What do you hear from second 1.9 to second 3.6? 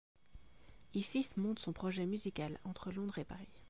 musical entre Londres et Paris.